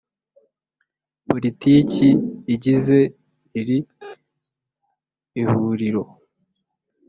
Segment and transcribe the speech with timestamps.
[1.27, 2.07] Politiki
[2.53, 2.99] igize
[3.59, 3.77] iri
[5.41, 6.03] Ihuriro